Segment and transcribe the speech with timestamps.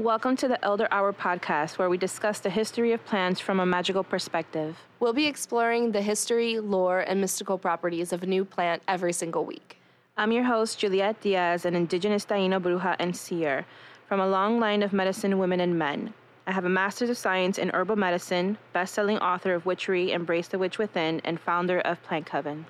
[0.00, 3.66] Welcome to the Elder Hour podcast, where we discuss the history of plants from a
[3.66, 4.78] magical perspective.
[4.98, 9.44] We'll be exploring the history, lore, and mystical properties of a new plant every single
[9.44, 9.76] week.
[10.16, 13.66] I'm your host, Juliet Diaz, an indigenous Taino bruja and seer
[14.08, 16.14] from a long line of medicine women and men.
[16.46, 20.58] I have a master's of science in herbal medicine, best-selling author of Witchery, Embrace the
[20.58, 22.64] Witch Within, and founder of Plant Coven.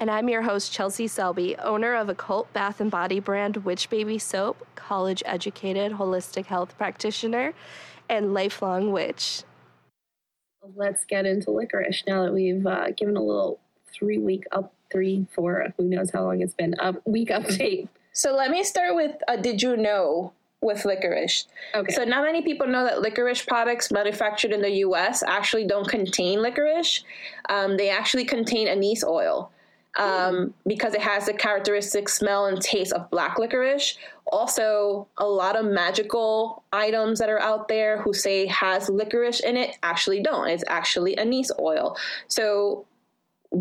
[0.00, 4.18] And I'm your host, Chelsea Selby, owner of occult bath and body brand Witch Baby
[4.18, 7.52] Soap, college educated holistic health practitioner,
[8.08, 9.42] and lifelong witch.
[10.74, 13.60] Let's get into licorice now that we've uh, given a little
[13.92, 17.88] three week up, three, four, who knows how long it's been, up week update.
[18.12, 21.46] So let me start with a did you know with licorice.
[21.74, 21.92] Okay.
[21.92, 25.22] So not many people know that licorice products manufactured in the U.S.
[25.26, 27.04] actually don't contain licorice.
[27.50, 29.52] Um, they actually contain anise oil
[29.98, 33.98] um, because it has the characteristic smell and taste of black licorice.
[34.26, 39.56] Also, a lot of magical items that are out there who say has licorice in
[39.56, 40.48] it actually don't.
[40.48, 41.96] It's actually anise oil.
[42.28, 42.86] So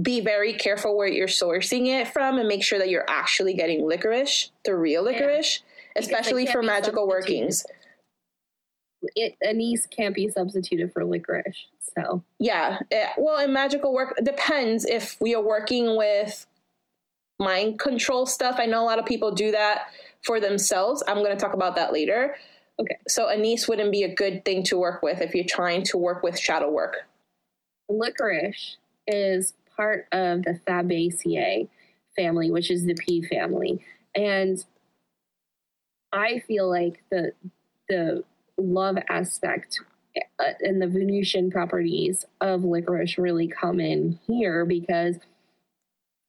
[0.01, 3.87] be very careful where you're sourcing it from and make sure that you're actually getting
[3.87, 5.63] licorice, the real licorice,
[5.95, 6.01] yeah.
[6.01, 7.65] especially for magical workings.
[9.15, 11.67] It, anise can't be substituted for licorice.
[11.95, 16.45] So yeah, it, well, in magical work depends if we are working with
[17.39, 18.57] mind control stuff.
[18.59, 19.87] I know a lot of people do that
[20.23, 21.03] for themselves.
[21.07, 22.35] I'm going to talk about that later.
[22.79, 22.97] Okay.
[23.07, 26.23] So anise wouldn't be a good thing to work with if you're trying to work
[26.23, 27.07] with shadow work.
[27.89, 28.77] Licorice
[29.07, 31.67] is part of the Fabaceae
[32.15, 33.83] family, which is the pea family,
[34.15, 34.63] and
[36.11, 37.33] I feel like the
[37.87, 38.23] the
[38.59, 39.79] love aspect
[40.39, 45.17] uh, and the Venusian properties of licorice really come in here because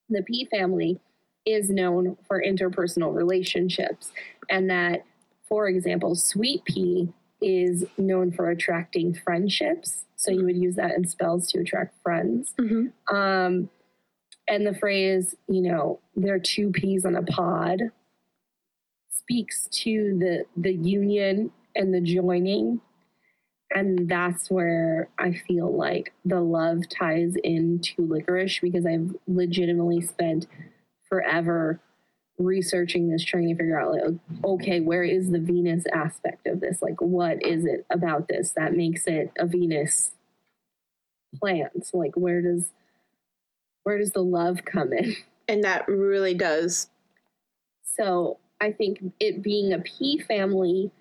[0.09, 1.01] the pea family
[1.47, 4.13] is known for interpersonal relationships,
[4.51, 5.05] and that,
[5.49, 10.05] for example, sweet pea is known for attracting friendships.
[10.17, 12.53] So you would use that in spells to attract friends.
[12.61, 13.17] Mm-hmm.
[13.17, 13.71] Um,
[14.47, 17.81] and the phrase, you know, there are two peas on a pod
[19.31, 22.81] speaks to the the union and the joining
[23.73, 30.47] and that's where I feel like the love ties into licorice because I've legitimately spent
[31.09, 31.81] forever
[32.39, 34.03] researching this, trying to figure out, like,
[34.45, 36.83] okay, where is the Venus aspect of this?
[36.83, 40.13] Like, what is it about this that makes it a Venus
[41.37, 41.91] plant?
[41.93, 42.73] Like, where does
[43.85, 45.15] where does the love come in?
[45.49, 46.89] And that really does.
[47.83, 50.93] So I think it being a pea family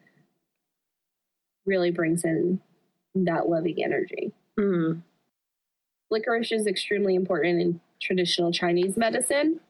[1.69, 2.59] really brings in
[3.15, 4.33] that loving energy.
[4.59, 5.03] Mm.
[6.11, 9.61] Licorice is extremely important in traditional Chinese medicine.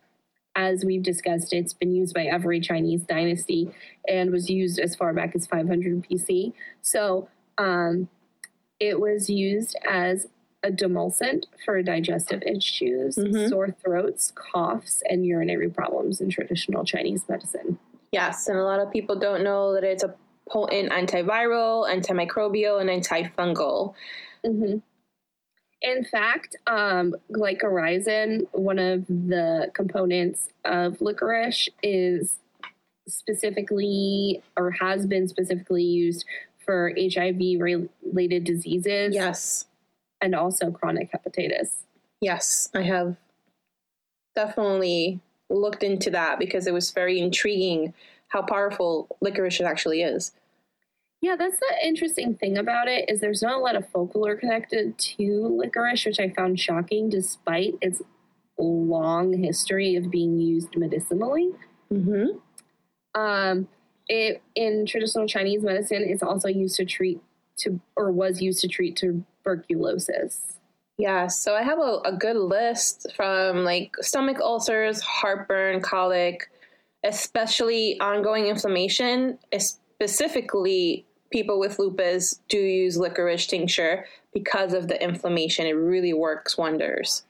[0.55, 3.69] As we've discussed, it's been used by every Chinese dynasty
[4.07, 6.53] and was used as far back as 500 BC.
[6.81, 8.09] So um,
[8.79, 10.27] it was used as
[10.63, 13.47] a demulcent for digestive issues, mm-hmm.
[13.47, 17.77] sore throats, coughs, and urinary problems in traditional Chinese medicine.
[18.11, 20.15] Yes, and a lot of people don't know that it's a
[20.49, 23.93] potent antiviral, antimicrobial, and antifungal.
[24.45, 24.77] Mm-hmm.
[25.81, 32.39] In fact, um, glycyrrhizin, one of the components of licorice, is
[33.07, 36.25] specifically or has been specifically used
[36.65, 39.15] for HIV related diseases.
[39.15, 39.65] Yes.
[40.21, 41.69] And also chronic hepatitis.
[42.19, 43.15] Yes, I have
[44.35, 47.93] definitely looked into that because it was very intriguing
[48.27, 50.31] how powerful licorice actually is.
[51.21, 54.97] Yeah, that's the interesting thing about it is there's not a lot of folklore connected
[54.97, 58.01] to licorice, which I found shocking despite its
[58.57, 61.51] long history of being used medicinally.
[61.91, 63.19] Mm-hmm.
[63.19, 63.67] Um,
[64.07, 67.21] it in traditional Chinese medicine, it's also used to treat
[67.57, 70.57] to or was used to treat tuberculosis.
[70.97, 76.49] Yeah, so I have a, a good list from like stomach ulcers, heartburn, colic,
[77.03, 85.65] especially ongoing inflammation, specifically people with lupus do use licorice tincture because of the inflammation.
[85.65, 87.23] It really works wonders.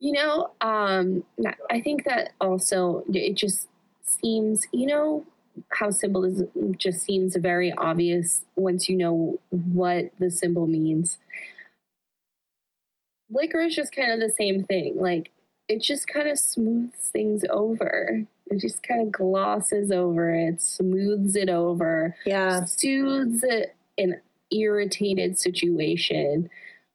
[0.00, 1.24] You know, um,
[1.70, 3.68] I think that also it just
[4.04, 5.24] seems, you know,
[5.68, 11.18] how symbolism just seems very obvious once you know what the symbol means.
[13.30, 14.96] Licorice is kind of the same thing.
[14.98, 15.30] Like,
[15.68, 18.26] it just kind of smooths things over.
[18.46, 25.38] It just kind of glosses over it, smooths it over, yeah, soothes it an irritated
[25.38, 26.50] situation,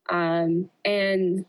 [0.10, 1.46] um, and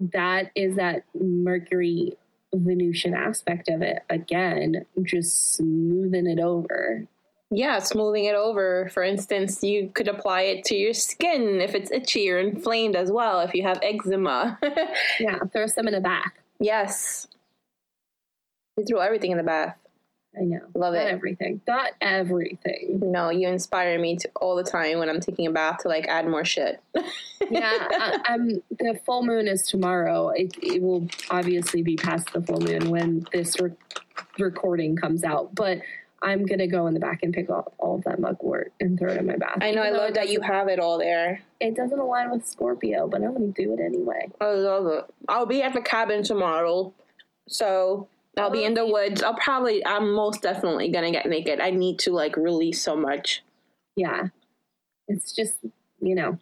[0.00, 2.16] that is that Mercury
[2.54, 4.02] Venusian aspect of it.
[4.10, 7.06] Again, just smoothing it over.
[7.54, 8.88] Yeah, smoothing it over.
[8.94, 13.12] For instance, you could apply it to your skin if it's itchy or inflamed as
[13.12, 14.58] well, if you have eczema.
[15.20, 16.32] Yeah, throw some in the bath.
[16.60, 17.26] yes.
[18.82, 19.76] You throw everything in the bath.
[20.36, 20.60] I know.
[20.74, 21.12] Love Not it.
[21.12, 21.60] everything.
[21.68, 23.00] Not everything.
[23.02, 26.06] No, you inspire me to all the time when I'm taking a bath to like
[26.08, 26.80] add more shit.
[27.50, 28.40] Yeah, I, uh, I'm.
[28.52, 30.30] Um, the full moon is tomorrow.
[30.30, 33.72] It, it will obviously be past the full moon when this re-
[34.38, 35.78] recording comes out, but.
[36.24, 39.10] I'm gonna go in the back and pick up all of that mugwort and throw
[39.10, 39.58] it in my bath.
[39.60, 41.42] I know, I Even love that you have it all there.
[41.58, 44.30] It doesn't align with Scorpio, but I'm gonna do it anyway.
[44.40, 45.04] I love it.
[45.28, 46.94] I'll be at the cabin tomorrow,
[47.48, 48.06] so
[48.38, 49.22] I'll be in the woods.
[49.22, 51.60] I'll probably, I'm most definitely gonna get naked.
[51.60, 53.42] I need to like release so much.
[53.96, 54.28] Yeah,
[55.08, 55.54] it's just
[56.00, 56.38] you know,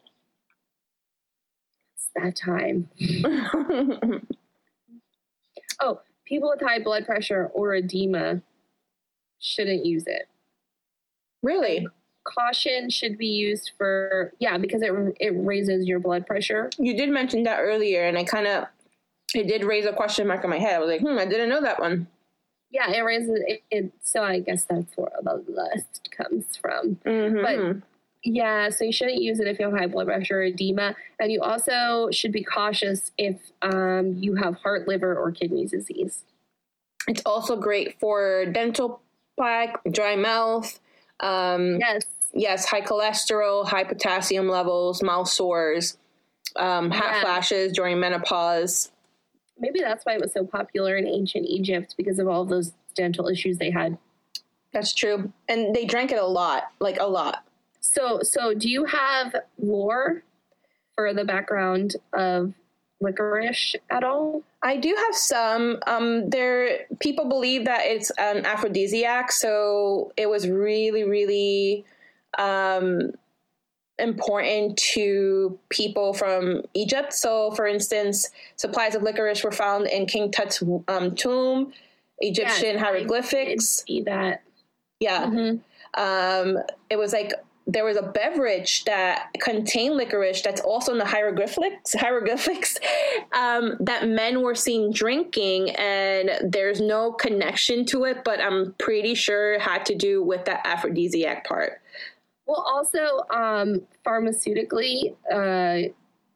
[1.96, 2.88] it's that time.
[5.80, 8.42] Oh, people with high blood pressure or edema
[9.38, 10.28] shouldn't use it.
[11.42, 11.86] really?
[12.24, 16.70] Caution should be used for yeah because it it raises your blood pressure.
[16.78, 18.66] You did mention that earlier, and I kind of,
[19.34, 20.76] it did raise a question mark in my head.
[20.76, 22.06] I was like, hmm, I didn't know that one.
[22.70, 23.62] Yeah, it raises it.
[23.70, 26.96] it so I guess that's where the lust comes from.
[27.04, 27.80] Mm-hmm.
[28.22, 31.32] Yeah, so you shouldn't use it if you have high blood pressure or edema, and
[31.32, 36.22] you also should be cautious if um, you have heart, liver, or kidney disease.
[37.08, 39.00] it's also great for dental
[39.36, 40.78] plaque, dry mouth.
[41.20, 42.04] Um, Yes,
[42.34, 45.96] yes, high cholesterol, high potassium levels, mouth sores,
[46.56, 47.20] um, hot Yeah.
[47.22, 48.90] flashes during menopause.
[49.60, 53.28] Maybe that's why it was so popular in ancient Egypt because of all those dental
[53.28, 53.96] issues they had.
[54.72, 55.32] That's true.
[55.48, 57.44] And they drank it a lot, like a lot.
[57.80, 60.22] So, so do you have lore
[60.94, 62.52] for the background of
[63.00, 64.42] licorice at all?
[64.62, 65.78] I do have some.
[65.86, 71.84] Um, there, people believe that it's an aphrodisiac, so it was really, really
[72.38, 73.12] um,
[74.00, 77.12] important to people from Egypt.
[77.12, 81.72] So, for instance, supplies of licorice were found in King Tut's um, tomb,
[82.18, 83.84] Egyptian hieroglyphics.
[83.86, 84.42] see that.
[85.00, 85.26] Yeah.
[85.26, 85.60] Mhm.
[85.94, 86.58] um,
[86.90, 87.32] it was like
[87.66, 92.76] there was a beverage that contained licorice that's also in the hieroglyphics hieroglyphics
[93.32, 99.14] um, that men were seen drinking and there's no connection to it but i'm pretty
[99.14, 101.80] sure it had to do with that aphrodisiac part
[102.50, 105.92] Well, also, um, pharmaceutically, uh,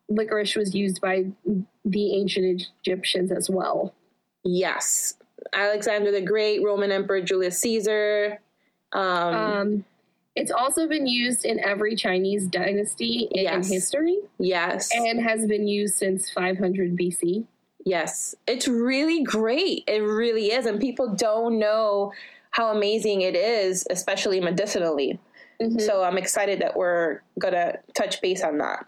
[0.08, 1.24] licorice was used by
[1.84, 3.92] the ancient Egyptians as well.
[4.44, 5.14] yes
[5.52, 8.38] alexander the great roman emperor julius caesar
[8.92, 9.84] um, Um,
[10.36, 13.68] it's also been used in every Chinese dynasty in Yes.
[13.68, 17.44] history yes and has been used since 500 BC.
[17.84, 19.84] Yes, it's really great.
[19.86, 20.64] It really is.
[20.66, 22.12] And people don't know
[22.50, 25.18] how amazing it is, especially medicinally.
[25.60, 25.80] Mhm.
[25.80, 28.86] So I'm excited that we're going to touch base on that.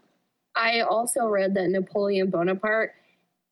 [0.55, 2.95] I also read that Napoleon Bonaparte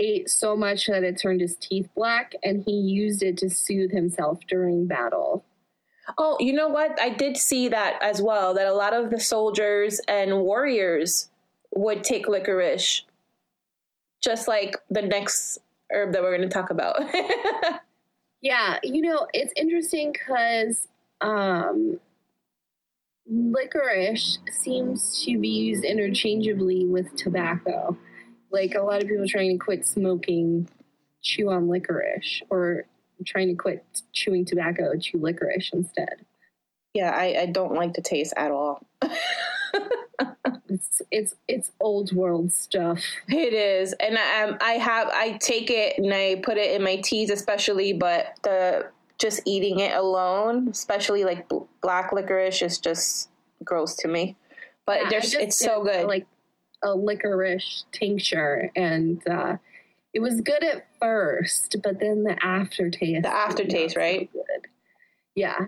[0.01, 3.93] ate so much that it turned his teeth black, and he used it to soothe
[3.93, 5.45] himself during battle.
[6.19, 7.01] Oh, you know what?
[7.01, 11.31] I did see that as well, that a lot of the soldiers and warriors
[11.75, 13.03] would take licorice,
[14.23, 15.59] just like the next
[15.93, 17.01] herb that we're going to talk about.
[18.41, 20.87] Yeah, you know, it's interesting because
[21.23, 21.99] um,
[23.27, 27.97] licorice seems to be used interchangeably with tobacco.
[28.51, 30.69] Like a lot of people trying to quit smoking
[31.23, 32.85] chew on licorice, or
[33.27, 36.25] trying to quit chewing tobacco chew licorice instead.
[36.93, 38.87] yeah, I, I don't like the taste at all.
[40.69, 43.01] It's it's it's old world stuff.
[43.29, 46.83] It is, and I, um, I have I take it and I put it in
[46.83, 47.93] my teas, especially.
[47.93, 48.87] But the
[49.19, 53.29] just eating it alone, especially like bl- black licorice, is just
[53.63, 54.37] gross to me.
[54.87, 56.07] But Yeah, there's it's so good.
[56.07, 56.27] Like
[56.83, 59.57] a licorice tincture, and uh,
[60.13, 63.23] it was good at first, but then the aftertaste.
[63.23, 64.31] The aftertaste, so right?
[64.33, 64.69] good.
[65.35, 65.67] Yeah,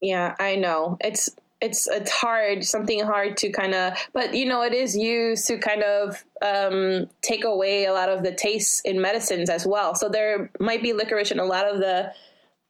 [0.00, 3.94] yeah, I know it's it's it's hard, something hard to kind of.
[4.12, 8.22] But you know, it is used to kind of um, take away a lot of
[8.22, 9.94] the taste in medicines as well.
[9.94, 12.12] So there might be licorice in a lot of the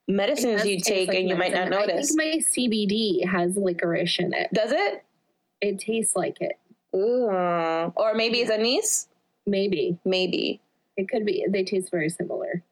[0.08, 2.12] medicines you take, like and you might not notice.
[2.16, 4.52] I think my CBD has licorice in it.
[4.52, 5.04] Does it?
[5.60, 6.58] It tastes like it.
[6.96, 7.26] Ooh.
[7.28, 9.08] Or maybe it's anise?
[9.46, 10.60] Maybe Maybe.
[10.96, 11.46] it could be.
[11.48, 12.62] They taste very similar.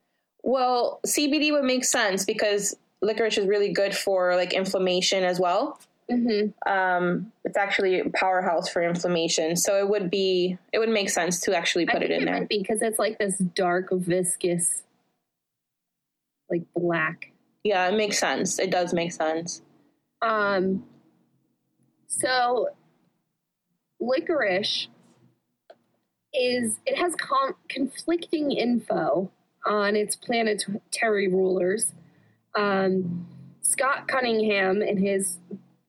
[0.42, 5.78] Well, CBD would make sense because licorice is really good for like inflammation as well.
[6.10, 11.10] hmm Um, it's actually a powerhouse for inflammation, so it would be it would make
[11.10, 12.46] sense to actually put it in it there.
[12.48, 14.82] because it's like this dark, viscous,
[16.50, 17.32] like black.
[17.64, 18.58] Yeah, it makes sense.
[18.58, 19.62] It does make sense.
[20.22, 20.84] Um,
[22.06, 22.68] so
[24.00, 24.88] licorice
[26.32, 29.30] is it has com- conflicting info
[29.64, 31.92] on its planetary rulers.
[32.54, 33.26] Um,
[33.62, 35.38] Scott Cunningham, in his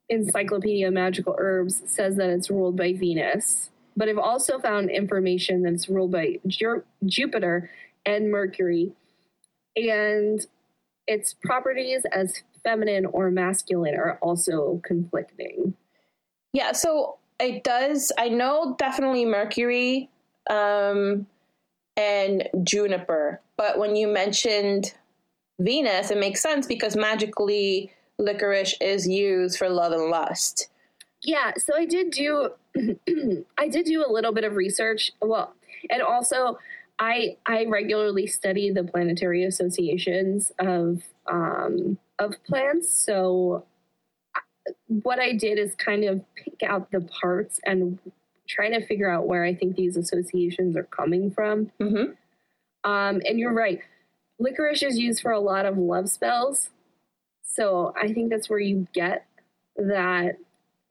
[0.10, 5.64] Encyclopedia of Magical Herbs, says that it's ruled by Venus, but I've also found information
[5.64, 7.70] that it's ruled by Ju- Jupiter
[8.06, 8.94] and Mercury,
[9.78, 10.46] and
[11.08, 15.74] its properties as feminine or masculine are also conflicting.
[16.52, 18.12] Yeah, so it does.
[18.18, 20.10] I know definitely Mercury
[20.50, 21.28] um,
[21.96, 24.94] and Juniper, but when you mentioned
[25.60, 30.70] Venus, it makes sense because magically licorice is used for love and lust.
[31.24, 32.50] Yeah, so I did do
[33.58, 35.12] I did do a little bit of research.
[35.22, 35.54] Well,
[35.90, 36.60] and also
[37.00, 42.92] I I regularly study the planetary associations of um, of plants.
[42.92, 43.66] So
[44.88, 48.00] what I did is kind of pick out the parts and
[48.48, 51.72] try to figure out where I think these associations are coming from.
[51.80, 52.90] Mm-hmm.
[52.90, 53.80] Um, and you're right.
[54.40, 56.70] Licorice is used for a lot of love spells.
[57.44, 59.26] So I think that's where you get
[59.76, 60.38] that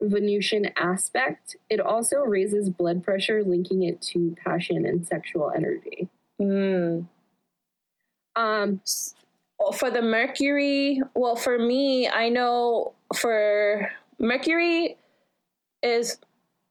[0.01, 1.55] Venusian aspect.
[1.69, 6.07] It also raises blood pressure, linking it to passion and sexual energy.
[6.39, 7.07] Mm.
[8.35, 8.81] Um,
[9.73, 14.97] for the Mercury, well, for me, I know for Mercury
[15.81, 16.19] is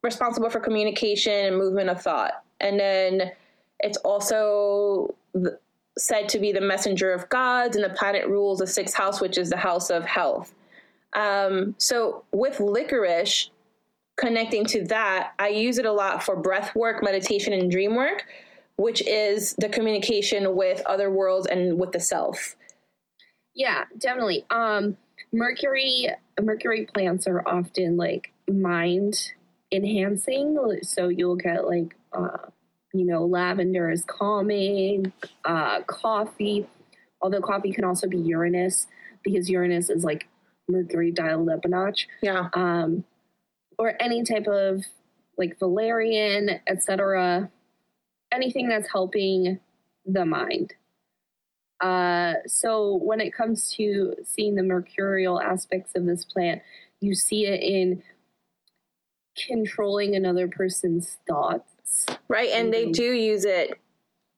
[0.03, 2.45] responsible for communication and movement of thought.
[2.61, 3.33] And then
[3.81, 5.15] it's also
[5.99, 9.37] said to be the messenger of gods, and the planet rules the sixth house, which
[9.39, 10.55] is the house of health.
[11.15, 13.51] Um, so with licorice,
[14.17, 18.25] connecting to that, I use it a lot for breath work, meditation, and dream work,
[18.77, 22.57] which is the communication with other worlds and with the self.
[23.55, 24.45] Yeah, definitely.
[24.51, 24.97] Um,
[25.33, 26.09] Mercury
[26.41, 29.33] Mercury plants are often like mind
[29.73, 30.79] enhancing.
[30.83, 32.51] So you'll get like uh,
[32.93, 35.13] you know lavender is calming,
[35.45, 36.67] uh, coffee.
[37.21, 38.87] Although coffee can also be Uranus
[39.23, 40.29] because Uranus is like
[40.69, 42.09] Mercury dialed up a notch.
[42.23, 42.49] Yeah.
[42.55, 43.05] Um,
[43.79, 44.85] or any type of
[45.37, 47.51] like valerian, etc.
[48.33, 49.61] Anything that's helping
[50.05, 50.75] the mind.
[51.81, 56.63] Uh, so when it comes to seeing the mercurial aspects of this plant,
[57.01, 58.03] you see it in
[59.47, 62.07] controlling another person's thoughts.
[62.29, 63.79] Right, and they do use it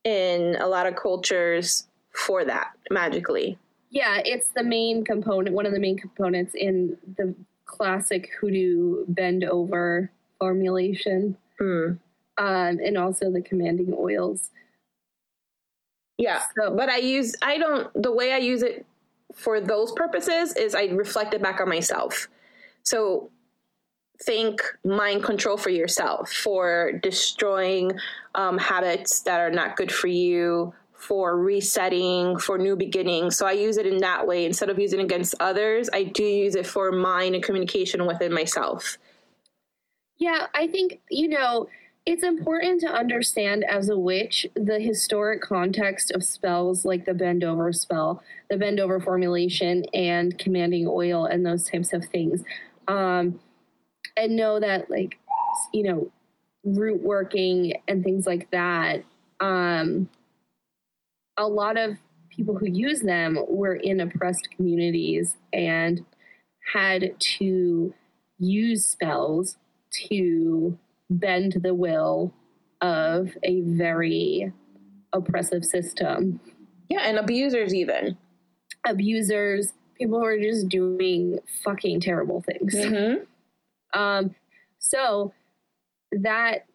[0.05, 3.59] in a lot of cultures for that magically.
[3.91, 9.45] Yeah, it's the main component, one of the main components in the classic hoodoo bend
[9.45, 11.37] over formulation.
[11.61, 11.99] Mm.
[12.39, 14.51] Um, and also the commanding oils.
[16.19, 16.43] Yeah.
[16.59, 18.87] So, but I use I don't the way I use it
[19.35, 22.29] for those purposes is I reflect it back on myself.
[22.83, 23.31] So
[24.25, 27.93] think mind control for yourself for destroying
[28.35, 33.37] um, habits that are not good for you for resetting for new beginnings.
[33.37, 34.45] So i use it in that way.
[34.45, 38.99] Instead of using against others i do use it for mine and communication within myself.
[40.19, 41.69] Yeah i think you know
[42.09, 47.45] it's important to understand as a witch the historic context of spells like the bend
[47.45, 52.43] over spell, the bend over formulation, and commanding oil and those types of things.
[52.89, 53.39] Um,
[54.17, 55.19] and know that, like,
[55.75, 56.11] you know,
[56.65, 59.05] root working and things like that,
[59.41, 60.09] um,
[61.39, 61.97] a lot of
[62.29, 66.05] people who use them were in oppressed communities and
[66.75, 67.95] had to
[68.39, 69.57] use spells
[69.91, 70.79] to
[71.09, 72.35] bend the will
[72.81, 74.53] of a very
[75.13, 76.41] oppressive system.
[76.89, 78.17] Yeah, and abusers even.
[78.87, 82.75] Abusers, people who are just doing fucking terrible things.
[82.75, 83.99] Mm-hmm.
[83.99, 84.35] Um,
[84.79, 85.33] so
[86.13, 86.67] that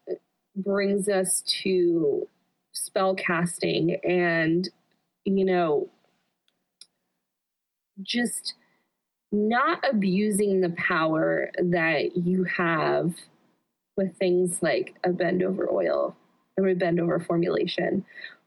[0.56, 2.28] brings us to
[2.74, 4.68] spell casting and,
[5.24, 5.88] you know,
[8.02, 8.54] just
[9.32, 13.14] not abusing the power that you have
[13.96, 16.16] with things like a bend over oil
[16.56, 18.04] or a bend over formulation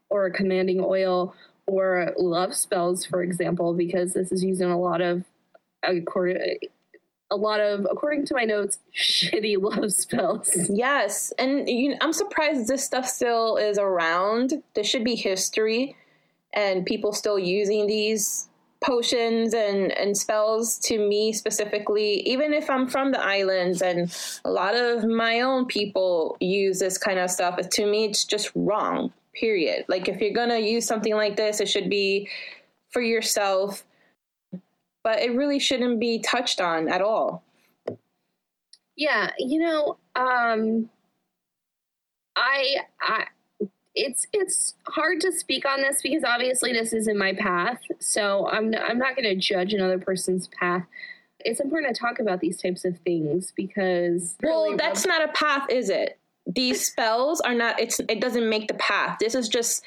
[0.09, 1.33] or a commanding oil
[1.65, 5.23] or love spells, for example, because this is using a lot of
[5.87, 5.93] uh,
[7.29, 10.49] a lot of, according to my notes, shitty love spells.
[10.69, 14.63] Yes, and you know, I'm surprised this stuff still is around.
[14.73, 15.95] There should be history,
[16.53, 18.47] and people still using these
[18.79, 24.15] potions and, and spells to me specifically, even if I'm from the islands and
[24.45, 28.51] a lot of my own people use this kind of stuff, to me, it's just
[28.55, 29.85] wrong, period.
[29.87, 32.29] Like, if you're to use something like this, it should be
[32.89, 33.83] for yourself.
[35.07, 37.41] But it really shouldn't be touched on at all.
[38.97, 40.89] Yeah, you know, um,
[42.35, 43.27] I, I,
[43.95, 47.79] it's it's hard to speak on this because obviously this isn't my path.
[47.99, 50.83] So I'm I'm not going to judge another person's path.
[51.39, 55.31] It's important to talk about these types of things because well, really that's not a
[55.31, 56.19] path, is it?
[56.45, 57.79] These spells are not.
[57.79, 59.19] It's it doesn't make the path.
[59.21, 59.85] This is just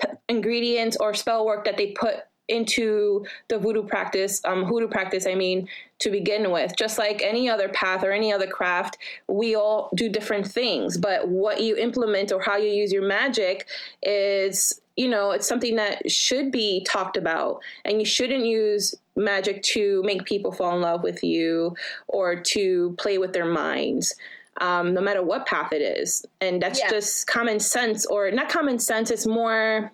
[0.00, 5.26] p- ingredients or spell work that they put into the voodoo practice, um, hoodoo practice,
[5.26, 5.68] I mean,
[6.00, 6.76] to begin with.
[6.76, 8.98] Just like any other path or any other craft,
[9.28, 10.98] we all do different things.
[10.98, 13.66] But what you implement or how you use your magic
[14.02, 17.60] is, you know, it's something that should be talked about.
[17.84, 21.74] And you shouldn't use magic to make people fall in love with you
[22.08, 24.14] or to play with their minds.
[24.60, 26.24] Um, no matter what path it is.
[26.40, 26.88] And that's Yeah.
[26.88, 29.90] just common sense, or not common sense, it's more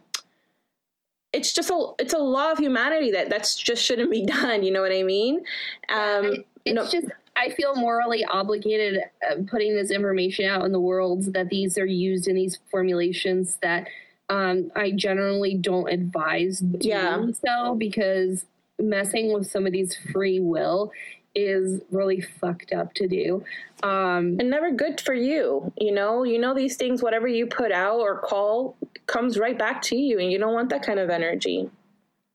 [1.33, 4.71] it's just a it's a law of humanity that that's just shouldn't be done you
[4.73, 5.37] know what i mean
[5.89, 7.07] um I- it's no- just
[7.37, 11.87] I feel morally obligated uh, putting this information out in the world that these are
[11.87, 13.87] used in these formulations that
[14.29, 17.25] um, I generally don't advise doing Yeah.
[17.43, 18.45] so because
[18.79, 20.93] messing with somebody's free will
[21.35, 23.43] is really fucked up to do.
[23.83, 27.73] Um, and never good for you you know you know these things whatever you put
[27.73, 28.77] out or call
[29.11, 31.69] comes right back to you and you don't want that kind of energy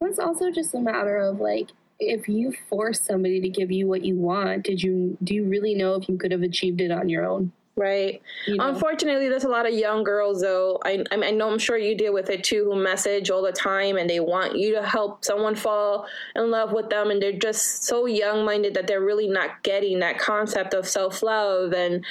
[0.01, 4.03] it's also just a matter of like if you force somebody to give you what
[4.03, 7.09] you want, did you do you really know if you could have achieved it on
[7.09, 7.51] your own?
[7.77, 8.69] right You know?
[8.69, 11.77] unfortunately there's a lot of young girls though I, I, mean, I know i'm sure
[11.77, 14.81] you deal with it too who message all the time and they want you to
[14.81, 19.01] help someone fall in love with them and they're just so young minded that they're
[19.01, 22.05] really not getting that concept of self-love and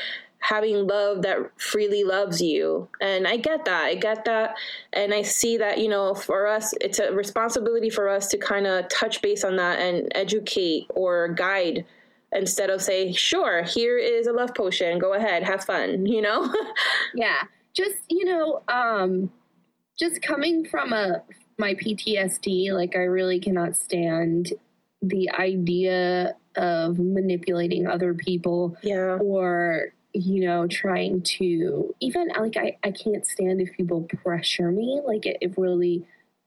[0.45, 2.87] having love that freely loves you.
[3.01, 4.55] And i get that i get that.
[4.93, 8.67] And i see that you know for us it's a responsibility for us to kind
[8.67, 11.87] of touch base on that and educate or guide
[12.33, 16.53] instead of say sure here is a love potion go ahead have fun you know?
[17.15, 19.31] Yeah just you know um
[19.99, 21.23] just coming from a
[21.59, 24.53] my ptsd like i really cannot stand
[25.03, 29.19] the idea of manipulating other people yeah.
[29.21, 35.01] or you know trying to even like i, I can't stand if people pressure me.
[35.05, 36.07] Like it, it really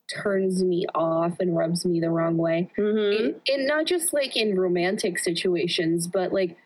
[0.09, 2.71] turns me off and rubs me the wrong way.
[2.77, 6.57] Hmm and, not just like in romantic situations but like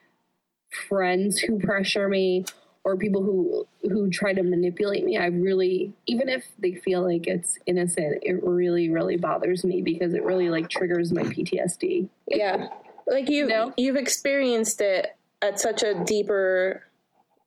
[0.87, 2.45] friends who pressure me
[2.83, 5.17] or people who who try to manipulate me.
[5.17, 10.13] I really even if they feel like it's innocent it really really bothers me because
[10.13, 12.67] it really like triggers my ptsd yeah.
[13.07, 13.73] Like you No.
[13.75, 16.83] you've experienced it at such a deeper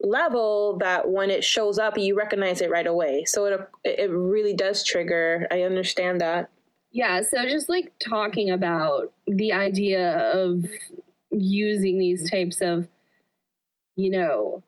[0.01, 3.25] level that when it shows up you recognize it right away.
[3.27, 5.47] So it it really does trigger.
[5.51, 6.51] I understand that.
[6.93, 10.65] Yeah so just like talking about the idea of
[11.31, 12.89] using these types of
[13.97, 14.63] you know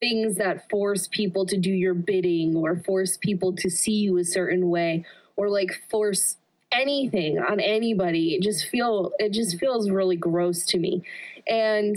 [0.00, 4.24] things that force people to do your bidding or force people to see you a
[4.24, 5.04] certain way
[5.36, 6.36] or like force
[6.72, 11.02] anything on anybody it just feel it just feels really gross to me.
[11.48, 11.96] And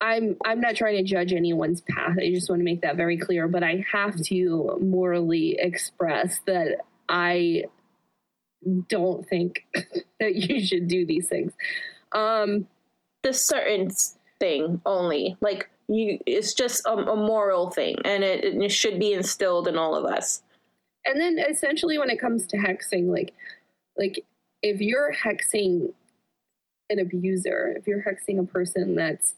[0.00, 2.16] i'm i'm not trying to judge anyone's path.
[2.18, 6.78] I just want to make that very clear but i have to morally express that
[7.08, 7.64] i
[8.88, 9.64] don't think
[10.20, 11.52] that you should do these things.
[12.12, 12.66] Um
[13.22, 13.90] this certain
[14.38, 19.12] thing only like you it's just a, a moral thing and it, it should be
[19.12, 20.42] instilled in all of us.
[21.04, 23.32] And then essentially when it comes to hexing like
[23.96, 24.24] like
[24.62, 25.92] if you're hexing
[26.88, 29.34] an abuser if you're hexing a person that's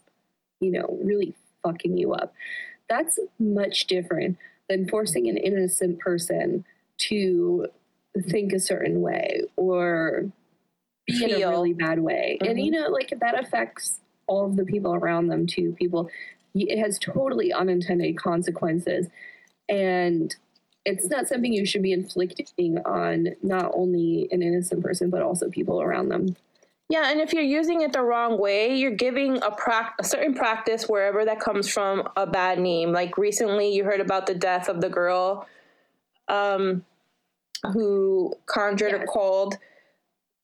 [0.63, 2.33] you know really fucking you up.
[2.89, 6.65] That's much different than forcing an innocent person
[6.99, 7.67] to
[8.29, 10.31] think a certain way or
[11.07, 12.39] be in a really bad way.
[12.41, 12.65] And Mhm.
[12.65, 16.09] you know like that affects all of the people around them too people.
[16.55, 19.09] It has totally unintended consequences.
[19.69, 20.35] And
[20.85, 25.49] it's not something you should be inflicting on not only an innocent person but also
[25.49, 26.37] people around them
[26.93, 30.35] Yeah, and if you're using it the wrong way, you're giving a, prac- a certain
[30.35, 32.93] practice wherever that comes from a bad name.
[32.93, 35.47] Like recently, you heard about the death of the girl
[36.29, 36.85] um,
[37.73, 39.09] who conjured or Yes.
[39.09, 39.57] called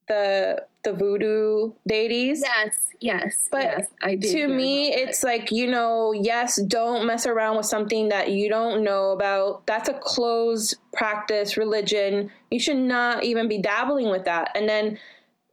[0.09, 2.41] the the voodoo deities.
[2.41, 7.59] yes yes But yes i to me, it's like, you know, yes, don't mess around
[7.59, 9.67] with something that you don't know about.
[9.67, 12.31] That's a closed practice, religion.
[12.51, 14.53] You should not even be dabbling with that.
[14.55, 14.99] And then,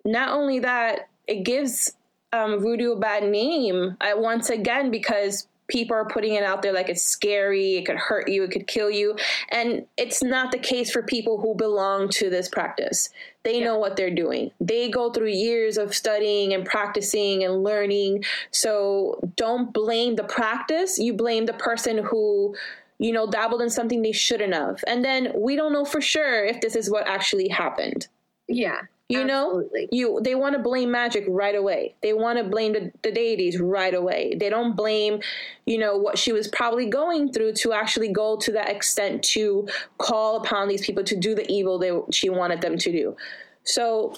[0.06, 1.92] not only that, it gives
[2.32, 6.74] um, voodoo a bad name uh, once again because people are putting it out there
[6.74, 9.16] like it's scary, it could hurt you, it could kill you.
[9.52, 13.10] And it's not the case for people who belong to this practice.
[13.44, 13.66] They yeah.
[13.66, 14.52] know what they're doing.
[14.60, 18.26] They go through years of studying and practicing and learning.
[18.52, 22.56] So don't blame the practice, you blame the person who
[22.98, 24.82] you know, dabbled in something they shouldn't have.
[24.88, 28.08] And then we don't know for sure if this is what actually happened.
[28.48, 28.84] Yeah.
[29.08, 29.82] You Absolutely.
[29.82, 31.94] know, you they want to blame magic right away.
[32.02, 34.36] They want to blame the, the deities right away.
[34.40, 35.20] They don't blame,
[35.68, 39.68] you know, what she was probably going through to actually go to that extent to
[40.00, 43.16] call upon these people to do the evil they she wanted them to do.
[43.64, 44.16] So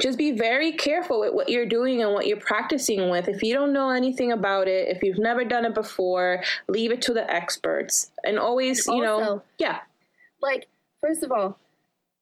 [0.00, 3.28] just be very careful with what you're doing and what you're practicing with.
[3.28, 7.02] If you don't know anything about it, if you've never done it before, leave it
[7.02, 8.10] to the experts.
[8.24, 9.80] And always, you know, yeah.
[10.40, 10.68] Like,
[11.00, 11.58] first of all,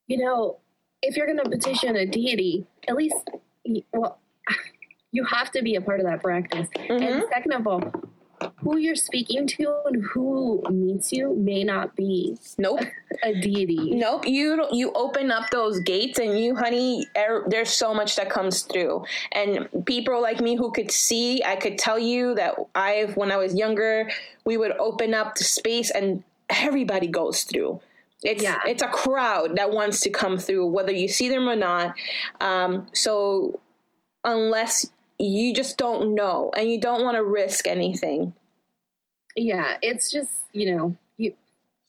[0.07, 0.59] you know,
[1.03, 3.31] if you're going to petition a deity, at least,
[3.93, 4.19] well,
[5.13, 6.69] you have to be a part of that practice.
[6.75, 7.03] Mm-hmm.
[7.03, 7.93] And second of all,
[8.59, 12.81] who you're speaking to and who meets you may not be nope.
[13.23, 13.95] a deity.
[13.95, 14.27] Nope.
[14.27, 18.63] You you open up those gates and you honey er, there's so much that comes
[18.63, 19.05] through.
[19.33, 23.37] And people like me who could see i could tell you that i've when i
[23.37, 24.11] was younger
[24.45, 27.81] we would open up the space and everybody goes through
[28.23, 28.61] it's yeah.
[28.67, 31.95] it's a crowd that wants to come through, whether you see them or not.
[32.41, 33.61] Um, so
[34.25, 38.35] unless you just don't know and you don't want to risk anything.
[39.37, 41.35] Yeah, it's just you know you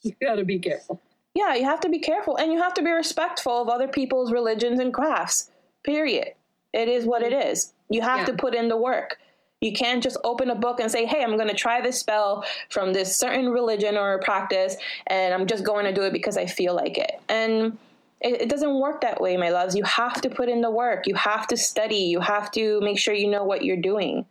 [0.02, 1.02] you got to be careful.
[1.34, 4.32] Yeah, you have to be careful, and you have to be respectful of other people's
[4.32, 5.52] religions and crafts.
[5.84, 6.30] Period.
[6.74, 7.74] It is what it is.
[7.90, 8.26] You have yeah.
[8.26, 9.18] to put in the work.
[9.62, 12.46] You can't just open a book and say, hey, I'm going to try this spell
[12.70, 14.76] from this certain religion or practice,
[15.08, 17.20] and I'm just going to do it because I feel like it.
[17.28, 17.78] And
[18.22, 19.76] it, it, doesn't work that way, my loves.
[19.76, 23.00] You have to put in the work, you have to study, you have to make
[23.00, 24.26] sure you know what you're doing.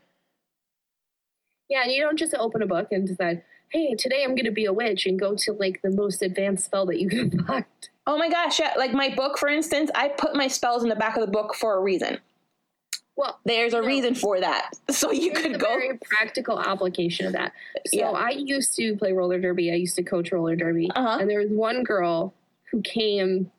[1.68, 4.52] Yeah, and you don't just open a book and decide, hey, today I'm going to
[4.52, 7.64] be a witch and go to like the most advanced spell that you can find.
[8.06, 8.74] Oh my gosh, yeah.
[8.76, 11.54] Like my book, for instance, I put my spells in the back of the book
[11.56, 12.18] for a reason.
[13.16, 14.70] Well, there's a reason for that.
[14.90, 15.66] So you could go.
[15.66, 17.52] Very practical application of that.
[17.86, 18.10] So yeah.
[18.10, 19.70] I used to play roller derby.
[19.70, 21.18] I used to coach roller derby, uh-huh.
[21.20, 22.32] and there was one girl
[22.70, 23.50] who came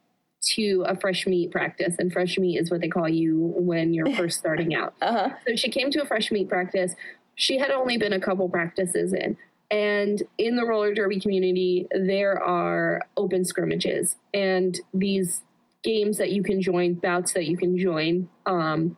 [0.55, 4.11] to a fresh meat practice, and fresh meat is what they call you when you're
[4.15, 4.95] first starting out.
[5.01, 5.29] Uh-huh.
[5.47, 6.95] So she came to a fresh meat practice.
[7.35, 9.37] She had only been a couple practices in.
[9.69, 15.41] And in the roller derby community, there are open scrimmages and these
[15.83, 18.29] games that you can join, bouts that you can join.
[18.45, 18.97] Um,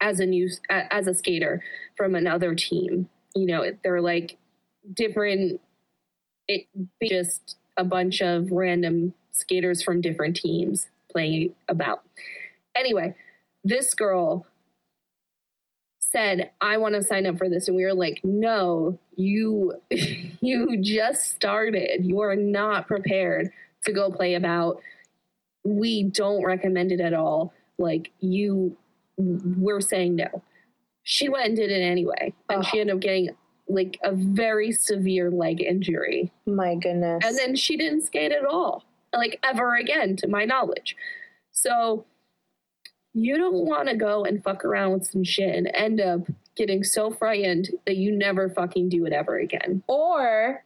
[0.00, 1.62] as a new as a skater
[1.96, 3.08] from another team.
[3.34, 4.36] You know, they're like
[4.92, 5.60] different.
[6.48, 6.66] It
[7.08, 12.02] just a bunch of random skaters from different teams playing about.
[12.74, 13.14] Anyway,
[13.64, 14.46] this girl
[16.00, 20.78] said, "I want to sign up for this," and we were like, "No, you you
[20.80, 22.04] just started.
[22.04, 23.50] You are not prepared
[23.84, 24.80] to go play about.
[25.64, 27.52] We don't recommend it at all.
[27.78, 28.76] Like you
[29.20, 30.42] we're saying no.
[31.02, 32.62] She went and did it anyway, and oh.
[32.62, 33.30] she ended up getting
[33.68, 36.32] like a very severe leg injury.
[36.46, 37.24] My goodness.
[37.24, 40.96] And then she didn't skate at all, like ever again, to my knowledge.
[41.52, 42.04] So
[43.12, 46.20] you don't want to go and fuck around with some shit and end up
[46.56, 49.82] getting so frightened that you never fucking do it ever again.
[49.86, 50.64] Or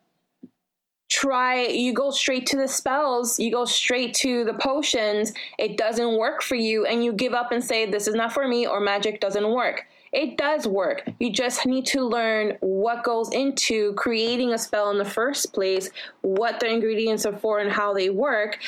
[1.14, 6.18] try you go straight to the spells you go straight to the potions it doesn't
[6.18, 8.80] work for you and you give up and say this is not for me or
[8.80, 9.86] magic doesn't work.
[10.12, 11.02] It does work.
[11.18, 15.90] You just need to learn what goes into creating a spell in the first place
[16.20, 18.58] what the ingredients are for and how they work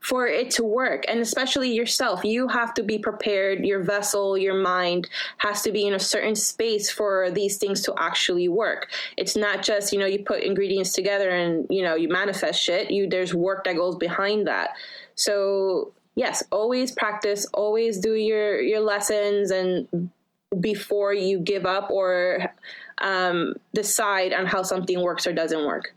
[0.00, 1.04] for it to work.
[1.08, 3.64] And especially yourself you have to be prepared.
[3.64, 5.08] Your vessel your mind
[5.38, 8.88] has to be in a certain space for these things to actually work.
[9.16, 12.90] It's not just you know you put ingredients together and you know you manifest shit.
[12.90, 14.70] You there's work that goes behind that.
[15.14, 20.10] So yes always practice always do your your lessons and
[20.58, 22.52] before you give up or
[22.98, 25.94] um, decide on how something works or doesn't work.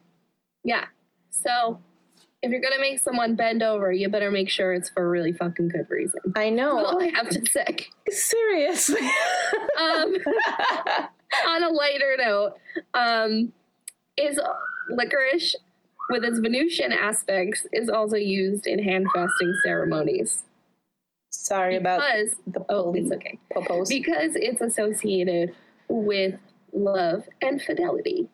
[0.63, 0.85] Yeah.
[1.31, 1.79] So
[2.43, 5.31] if you're gonna make someone bend over, you better make sure it's for a really
[5.31, 6.19] fucking good reason.
[6.35, 6.75] I know.
[6.75, 7.87] That's all I have to say.
[8.09, 8.99] Seriously.
[9.79, 10.15] um,
[11.47, 12.55] on a lighter note,
[12.93, 13.53] um,
[14.17, 14.39] is
[14.89, 15.55] licorice
[16.09, 20.43] with its Venusian aspects is also used in hand fasting ceremonies.
[21.29, 23.39] Sorry because, about the oh, it's okay.
[23.55, 23.87] Popos.
[23.87, 25.55] Because it's associated
[25.87, 26.35] with
[26.73, 28.27] love and fidelity.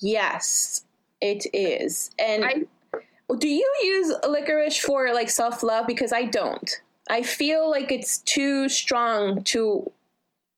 [0.00, 0.84] Yes,
[1.20, 2.10] it is.
[2.18, 2.62] And I
[3.38, 5.86] do you use licorice for like self love?
[5.86, 6.70] Because I don't.
[7.10, 9.90] I feel like it's too strong to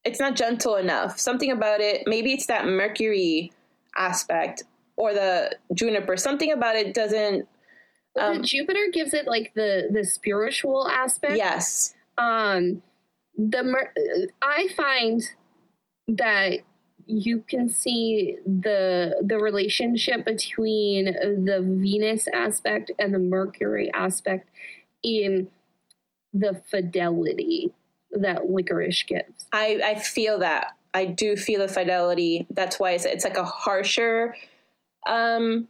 [0.05, 1.19] it's not gentle enough.
[1.19, 3.53] Something about it, maybe it's that mercury
[3.97, 4.63] aspect
[4.97, 6.17] or the juniper.
[6.17, 7.49] Something about it doesn't.
[8.15, 11.37] Well, Um, Jupiter gives it like the the spiritual aspect.
[11.37, 11.95] yes.
[12.19, 12.83] um
[13.37, 13.93] the mer-
[14.41, 15.21] i find
[16.07, 16.61] that
[17.07, 24.49] you can see the the relationship between the venus aspect and the mercury aspect
[25.03, 25.49] in
[26.33, 27.73] the fidelity
[28.13, 30.77] that licorice gives I, I feel that.
[30.97, 32.47] I do feel the fidelity.
[32.51, 34.37] That's why it's, it's like a harsher
[35.07, 35.69] um,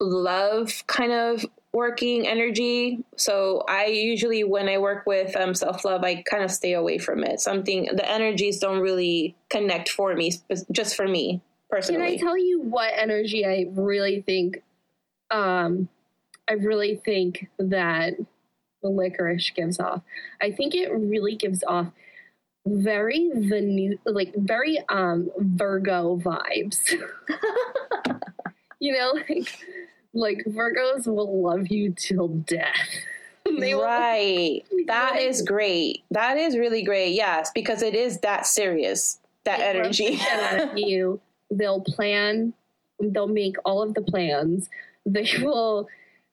[0.00, 3.04] love kind of working energy.
[3.16, 6.98] So I usually, when I work with um, self love, I kind of stay away
[6.98, 7.40] from it.
[7.40, 10.32] Something, the energies don't really connect for me,
[10.72, 12.00] just for me personally.
[12.00, 14.62] can i tell you what energy i really think
[15.30, 15.88] um
[16.48, 18.14] i really think that
[18.82, 20.02] the licorice gives off
[20.40, 21.88] i think it really gives off
[22.66, 26.78] very Venu- like very um virgo vibes
[28.80, 29.58] you know like
[30.18, 32.88] like virgos will love you till death
[33.58, 34.62] they will right.
[34.86, 35.40] That Right.
[35.46, 36.02] great.
[36.10, 37.12] That is really great.
[37.14, 40.16] Yes, because it is that serious, that They energy.
[40.16, 41.20] shit out of you.
[41.50, 42.52] They'll plan.
[43.00, 44.68] They'll make all of the plans.
[45.06, 45.88] They will.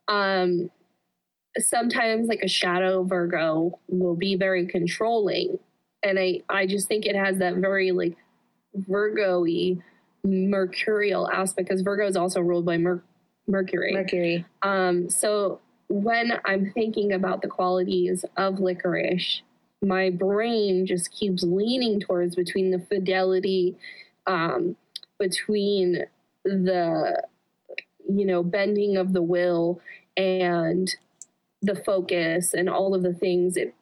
[0.10, 0.69] Um,
[1.58, 5.58] sometimes, like a shadow Virgo, will be very controlling,
[6.04, 8.15] and I I just think it has that very like
[8.76, 9.78] Virgo-y
[10.26, 13.04] mercurial aspect because Virgo is also ruled by Mer-
[13.47, 13.93] Mercury.
[13.93, 14.45] Mercury.
[14.62, 19.41] Um, so when I'm thinking about the qualities of licorice,
[19.81, 23.75] my brain just keeps leaning towards between the fidelity,
[24.25, 24.75] um,
[25.19, 26.05] between
[26.43, 27.23] the,
[28.10, 29.79] you know, bending of the will
[30.17, 30.95] and
[31.62, 33.73] the focus and all of the things it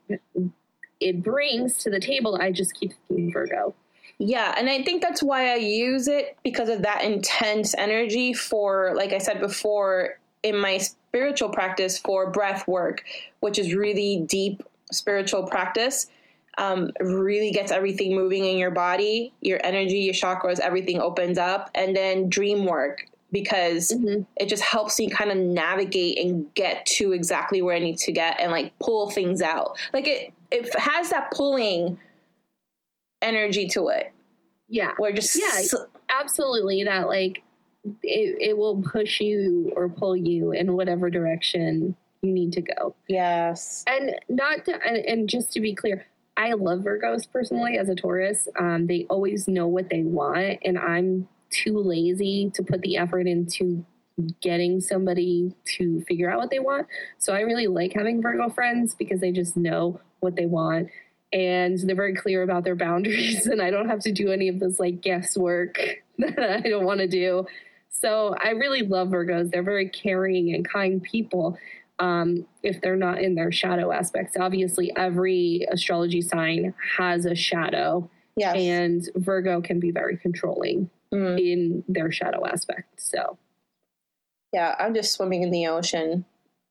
[1.00, 2.40] it brings to the table.
[2.42, 3.76] I just keep thinking Virgo.
[4.20, 8.94] Yeah, and I think that's why I use it because of that intense energy for,
[8.96, 13.04] like I said before, in my spiritual practice for breath work,
[13.40, 16.08] which is really deep spiritual practice.
[16.60, 21.72] Um, really gets everything moving in your body, your energy, your chakras, everything opens up.
[21.74, 24.28] And then dream work because Mhm.
[24.38, 28.12] it just helps me kind of navigate and get to exactly where I need to
[28.12, 29.76] get and like pull things out.
[29.92, 31.98] Like it, it has that pulling
[33.24, 34.12] energy to it.
[34.68, 34.94] Yeah.
[35.00, 35.80] We're just Yeah.
[36.10, 37.44] absolutely that like
[38.04, 42.96] it, it will push you or pull you in whatever direction you need to go.
[43.08, 43.84] Yes.
[43.88, 46.06] And not to, and, and just to be clear
[46.36, 48.48] i love virgos personally as a taurus.
[48.58, 53.28] Um, they always know what they want and i'm too lazy to put the effort
[53.28, 53.86] into
[54.42, 56.88] getting somebody to figure out what they want.
[57.20, 60.90] So i really like having virgo friends because they just know what they want
[61.34, 64.60] and they're very clear about their boundaries and i don't have to do any of
[64.60, 65.80] this like guesswork
[66.20, 67.46] that i don't want to do.
[67.90, 69.52] So i really love virgos.
[69.52, 71.58] They're very caring and kind people
[72.00, 74.36] um, if they're not in their shadow aspects.
[74.38, 78.56] Obviously every astrology sign has a shadow yes.
[78.58, 81.40] and virgo can be very controlling Mm.
[81.40, 83.38] in their shadow aspect so.
[84.52, 86.26] Yeah i'm just swimming in the ocean.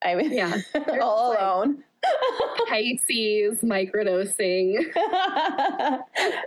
[0.04, 0.58] I mean Yeah.
[1.00, 1.84] all alone
[2.68, 4.84] pisces microdosing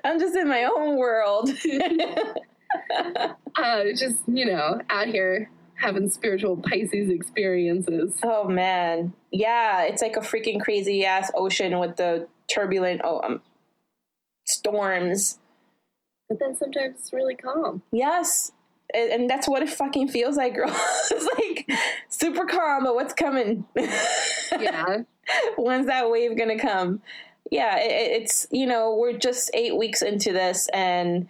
[0.04, 1.50] i'm just in my own world
[3.58, 10.16] uh, just you know out here having spiritual pisces experiences oh man yeah it's like
[10.16, 13.42] a freaking crazy ass ocean with the turbulent oh um,
[14.46, 15.40] storms
[16.30, 18.52] but then sometimes it's really calm Yes.
[18.94, 20.70] And, and that's what it fucking feels like, girl.
[21.12, 21.70] it's like
[22.10, 23.66] super calm, but what's coming?
[24.62, 24.98] Yeah
[25.58, 27.02] When's that wave gonna come?
[27.52, 31.30] Yeah, it- it's, you know, we're just eight weeks into this and,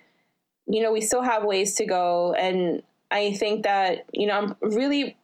[0.67, 2.33] you know, we still have ways to go.
[2.33, 5.17] And I think that, you know, I'm really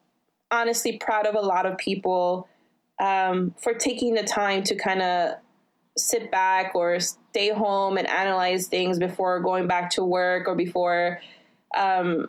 [0.50, 2.48] honestly proud of a lot of people
[3.00, 5.34] um, for taking the time to kind of
[5.96, 11.20] sit back or stay home and analyze things before going back to work or before
[11.76, 12.28] um,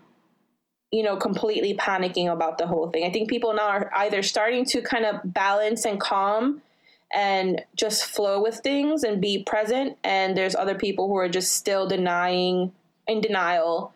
[0.94, 3.04] you know completely panicking about the whole thing.
[3.04, 6.62] I think people now are either starting to kind of balance and calm
[7.12, 11.54] and just flow with things and be present and there's other people who are just
[11.54, 12.72] still denying
[13.08, 13.94] in denial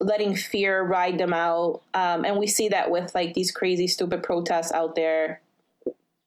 [0.00, 1.82] letting fear ride them out.
[1.92, 5.40] Um, and we see that with like these crazy stupid protests out there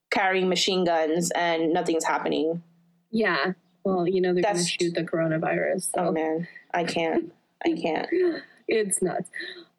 [0.09, 2.63] carrying machine guns and nothing's happening.
[3.11, 3.53] Yeah.
[3.83, 6.07] Well you know they're going to shoot the coronavirus so.
[6.07, 6.47] Oh man.
[6.73, 7.31] I can't.
[7.63, 8.09] I can't
[8.67, 9.29] it's nuts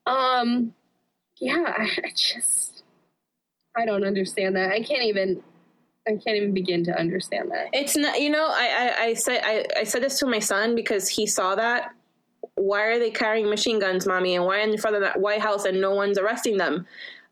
[0.06, 0.74] um
[1.40, 2.82] yeah I, I just
[3.76, 5.42] i don't understand that i can't even
[6.06, 7.68] I can't even begin to understand that.
[7.72, 10.74] It's not, you know, I, I, I said I, I said this to my son
[10.74, 11.94] because he saw that.
[12.54, 14.34] Why are they carrying machine guns, mommy?
[14.34, 16.86] And why in front of that White House and no one's arresting them?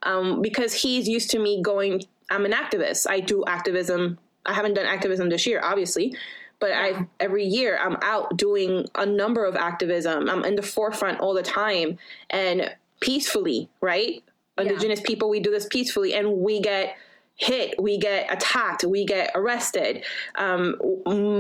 [0.05, 2.03] Um, because he's used to me going.
[2.31, 3.07] I'm an activist.
[3.11, 4.19] I do activism.
[4.47, 6.15] I haven't done activism this year, obviously,
[6.61, 10.29] but I every year I'm out doing a number of activism.
[10.29, 14.23] I'm in the forefront all the time and peacefully, right?
[14.59, 14.65] Yeah.
[14.65, 16.95] Indigenous people, we do this peacefully, and we get
[17.37, 20.77] hit, we get attacked, we get arrested, um,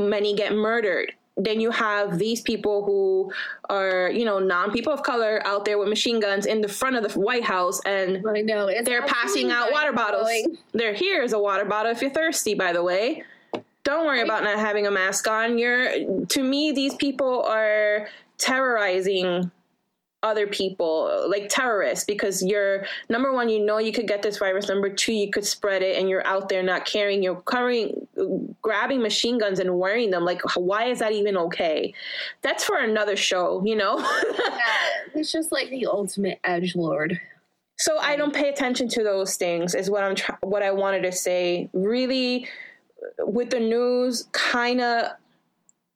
[0.09, 1.13] many get murdered.
[1.37, 3.33] Then you have these people who
[3.69, 6.97] are, you know, non people of color out there with machine guns in the front
[6.97, 10.25] of the White House, and I know they're passing out water bottles.
[10.25, 10.59] mind-blowing.
[10.73, 12.55] There, here's a water bottle if you're thirsty.
[12.55, 13.25] By the way,
[13.85, 15.59] don't worry about not having a mask on.
[15.59, 19.51] You're to me, these people are terrorizing
[20.23, 24.69] other people like terrorists because you're number one you know you could get this virus
[24.69, 28.07] number two you could spread it and you're out there not caring you're carrying
[28.61, 31.95] grabbing machine guns and wearing them like why is that even okay
[32.43, 33.99] that's for another show you know
[34.61, 37.21] Yeah, it's just like the ultimate edge lord.
[37.77, 39.75] So I don't pay attention to those things.
[39.75, 41.71] Is what I'm try- what I wanted to say.
[41.73, 42.47] Really,
[43.19, 45.13] with the news, kind of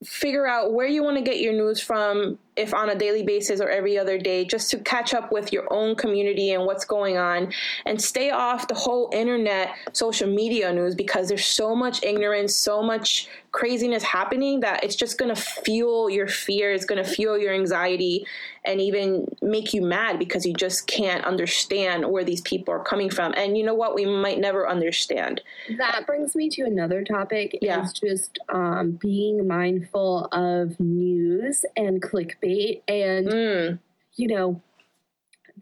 [0.04, 3.60] figure out where you want to get your news from, if on a daily basis
[3.60, 7.16] or every other day, just to catch up with your own community and what's going
[7.16, 7.52] on,
[7.86, 12.82] and stay off the whole internet, social media news because there's so much ignorance, so
[12.82, 16.72] much craziness happening that it's just going to fuel your fear.
[16.72, 18.26] It's going to fuel your anxiety
[18.64, 23.08] and even make you mad because you just can't understand where these people are coming
[23.08, 23.32] from.
[23.36, 23.94] And you know what?
[23.94, 25.40] We might never understand.
[25.78, 27.56] That brings me to another topic.
[27.62, 27.84] Yeah.
[27.84, 33.78] Is just um, being mindful of news and clickbait, and Mm,
[34.16, 34.60] you know,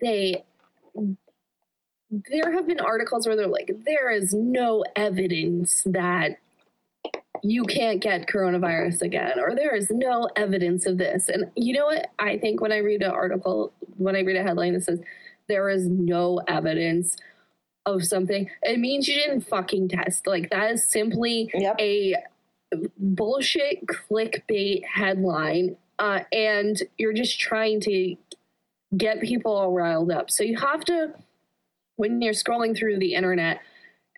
[0.00, 0.44] they.
[2.10, 6.41] There have been articles where they're like, there is no evidence that
[7.42, 11.28] you can't get coronavirus again, or there is no evidence of this.
[11.28, 12.08] And you know what?
[12.18, 15.00] I think when I read an article, when I read a headline that says
[15.48, 17.16] there is no evidence
[17.84, 20.26] of something, it means you didn't fucking test.
[20.26, 21.76] Like that is simply Yep.
[21.80, 22.14] a
[22.96, 28.16] bullshit clickbait headline, uh, and you're just trying to
[28.96, 30.30] get people all riled up.
[30.30, 31.12] So you have to,
[31.96, 33.60] when you're scrolling through the internet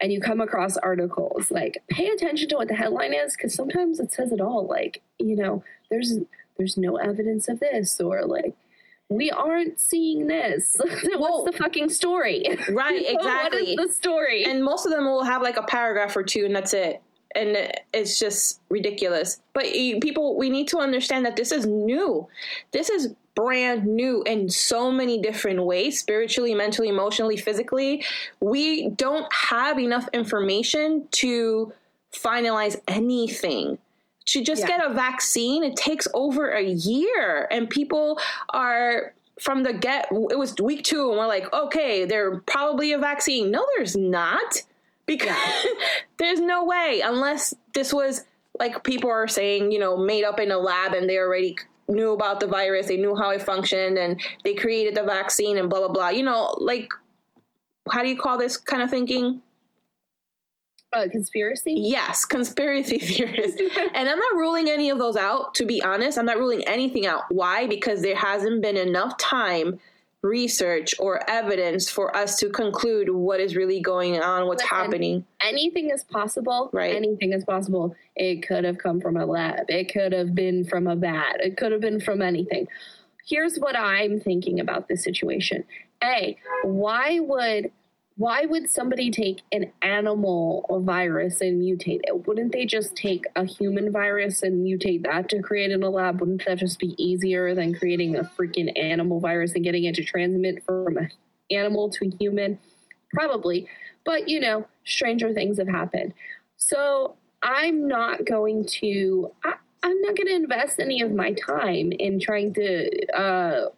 [0.00, 4.00] and you come across articles, like pay attention to what the headline is because sometimes
[4.00, 4.66] it says it all.
[4.66, 6.18] Like you know, there's
[6.56, 8.54] there's no evidence of this, or like
[9.08, 10.76] we aren't seeing this.
[11.16, 12.44] What's the fucking story?
[12.70, 13.74] Right, exactly.
[13.74, 14.44] is the story?
[14.44, 17.02] and most of them will have like a paragraph or two and that's it
[17.34, 19.40] and it's just ridiculous.
[19.52, 22.28] But people we need to understand that this is new.
[22.72, 28.04] This is brand new in so many different ways spiritually mentally emotionally physically.
[28.40, 31.72] We don't have enough information to
[32.12, 33.78] finalize anything.
[34.26, 34.68] To just Yeah.
[34.78, 38.18] get a vaccine it takes over a year and people
[38.50, 42.98] are from the get it was week two and we're like okay there's probably a
[42.98, 43.50] vaccine.
[43.50, 44.62] No there's not
[45.06, 45.36] because
[46.18, 48.24] there's no way unless this was
[48.58, 51.56] like people are saying you know made up in a lab and they already
[51.88, 55.68] knew about the virus they knew how it functioned and they created the vaccine and
[55.68, 56.08] blah blah blah.
[56.08, 56.90] You know like
[57.90, 59.42] how do you call this kind of thinking?
[60.92, 61.74] Uh, conspiracy.
[61.76, 63.60] yes conspiracy theorists
[63.94, 66.16] and i'm not ruling any of those out to be honest.
[66.16, 67.22] I'm not ruling anything out.
[67.30, 67.66] Why?
[67.66, 69.80] Because there hasn't been enough time
[70.24, 75.26] research or evidence for us to conclude what is really going on what's Listen, happening
[75.44, 76.70] anything is possible.
[76.72, 76.94] Right.
[76.94, 77.94] Anything is possible.
[78.16, 79.66] It could have come from a lab.
[79.68, 81.36] It could have been from a vat.
[81.40, 82.66] It could have been from anything.
[83.26, 85.64] Here's what I'm thinking about this situation.
[86.02, 87.70] A, why would
[88.16, 92.26] why would somebody take an animal virus and mutate it?
[92.26, 96.20] Wouldn't they just take a human virus and mutate that to create in a lab?
[96.20, 100.04] Wouldn't that just be easier than creating a freaking animal virus and getting it to
[100.04, 101.10] transmit from an
[101.50, 102.58] animal to human?
[103.12, 103.68] Probably.
[104.04, 106.14] But, you know, stranger things have happened.
[106.56, 111.90] So I'm not going to, I, I'm not going to invest any of my time
[111.90, 113.70] in trying to, uh,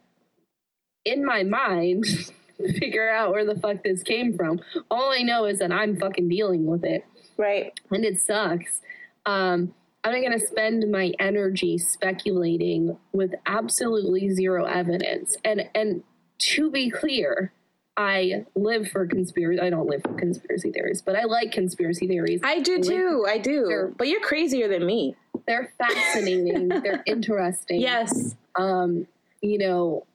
[1.06, 2.04] in my mind,
[2.78, 4.60] figure out where the fuck this came from.
[4.90, 7.04] All I know is that I'm fucking dealing with it
[7.36, 8.80] right and it sucks.
[9.26, 15.36] Um, I'm not going to spend my energy speculating with absolutely zero evidence.
[15.44, 16.02] And and
[16.38, 17.52] to be clear,
[17.96, 19.60] I live for conspiracy.
[19.60, 22.40] I don't live for conspiracy theories, but I like conspiracy theories.
[22.44, 25.14] i do too i do but you're crazier than me
[25.46, 26.68] They're fascinating.
[26.68, 27.80] They're interesting.
[27.80, 29.06] yes Um,
[29.42, 30.06] you know,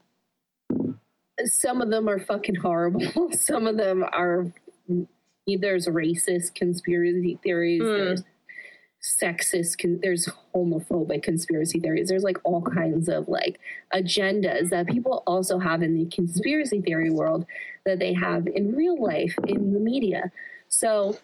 [1.46, 3.32] some of them are fucking horrible.
[3.32, 4.52] some of them are
[5.48, 7.98] there's racist conspiracy theories, Mm.
[7.98, 8.24] there's
[9.02, 12.08] sexist, con- there's homophobic conspiracy theories.
[12.10, 13.60] There's like all kinds of like
[13.94, 17.46] agendas that people also have in the conspiracy theory world
[17.86, 20.32] that they have in real life in the media.
[20.68, 21.18] So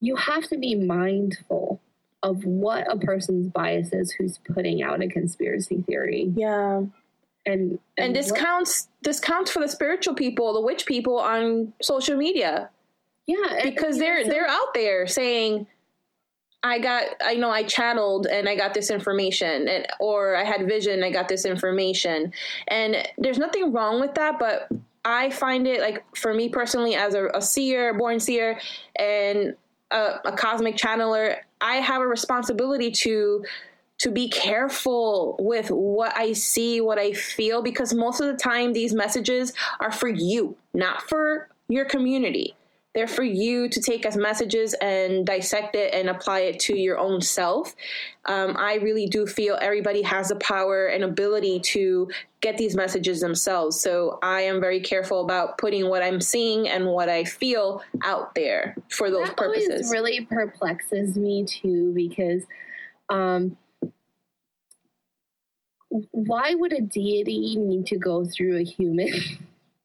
[0.00, 1.80] you have to be mindful
[2.22, 6.84] of what a person's bias is who's putting out a conspiracy theory Yeah.
[7.48, 11.72] And And this what- counts this counts for the spiritual people, the witch people on
[11.82, 12.70] social media.
[13.26, 15.66] yeah because know, they're so- they're out there saying
[16.64, 20.66] i got i know i channeled and i got this information and or i had
[20.66, 22.32] vision i got this information
[22.66, 24.66] and there's nothing wrong with that but
[25.04, 28.58] i find it like for me personally as a, a seer born seer
[28.96, 29.54] and
[29.92, 33.44] a, a cosmic channeler i have a responsibility to
[33.98, 38.72] to be careful with what I see, what I feel, because most of the time
[38.72, 42.54] these messages are for you, not for your community.
[42.94, 46.98] They're for you to take as messages and dissect it and apply it to your
[46.98, 47.76] own self.
[48.24, 52.08] Um, I really do feel everybody has the power and ability to
[52.40, 53.78] get these messages themselves.
[53.80, 58.34] So I am very careful about putting what I'm seeing and what I feel out
[58.34, 59.68] there for those that purposes.
[59.70, 62.42] always really perplexes me too because
[63.10, 63.56] um
[65.90, 69.12] why would a deity need to go through a human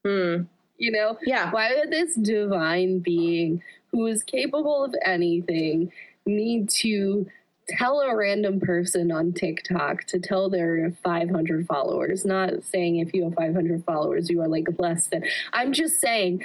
[0.06, 0.43] Hmm.
[0.78, 1.51] you know Yeah.
[1.51, 5.91] why would this divine being who is capable of anything
[6.26, 7.28] need to
[7.70, 13.24] tell a random person on TikTok to tell their 500 followers not saying if you
[13.24, 15.24] have 500 followers you are like less than
[15.54, 16.43] i'm just saying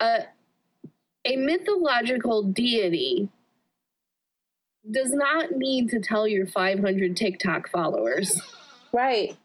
[0.00, 0.20] uh,
[1.24, 3.28] a mythological deity
[4.90, 8.40] does not need to tell your 500 TikTok followers.
[8.92, 9.36] Right.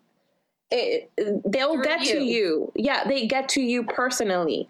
[0.71, 1.11] It,
[1.45, 2.23] they'll Through get to you.
[2.23, 2.71] you.
[2.75, 4.67] Yeah, they get to you personally.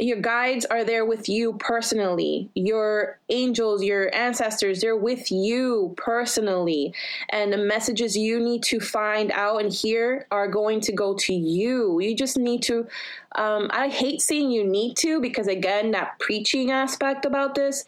[0.00, 2.48] Your guides are there with you personally.
[2.54, 6.94] Your angels, your ancestors, they're with you personally.
[7.30, 11.34] And the messages you need to find out and hear are going to go to
[11.34, 11.98] you.
[11.98, 12.86] You just need to.
[13.34, 17.84] Um, I hate saying you need to because, again, that preaching aspect about this,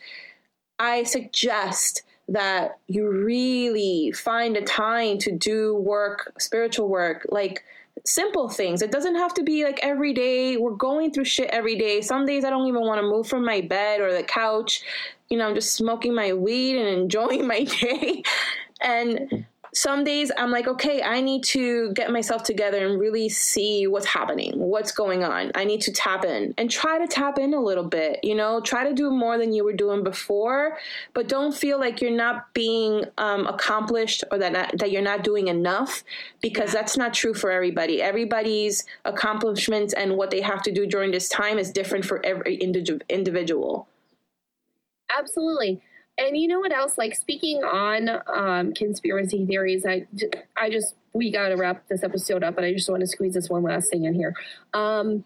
[0.81, 7.65] I suggest that you really find a time to do work, spiritual work, like
[8.05, 8.83] simple things.
[8.83, 10.57] It doesn't have to be like every day.
[10.57, 12.01] We're going through shit every day.
[12.01, 14.83] Some days I don't even want to move from my bed or the couch.
[15.29, 18.23] You know, I'm just smoking my weed and enjoying my day.
[18.81, 23.87] And some days I'm like, okay, I need to get myself together and really see
[23.87, 25.53] what's happening, what's going on.
[25.55, 28.61] I need to tap in and try to tap in a little bit, you know,
[28.61, 30.79] try to do more than you were doing before,
[31.15, 35.23] but don't feel like you're not being um, accomplished or that, not, that you're not
[35.23, 36.03] doing enough
[36.41, 38.03] because that's not true for everybody.
[38.03, 42.59] Everybody's accomplishments and what they have to do during this time is different for every
[42.59, 43.87] individu- individual.
[45.17, 45.81] Absolutely.
[46.21, 46.99] And you know what else?
[46.99, 50.07] Like speaking on um, conspiracy theories, I,
[50.57, 53.35] I just we got to wrap this episode up, but I just want to squeeze
[53.35, 54.35] this one last thing in here.
[54.75, 55.25] Um,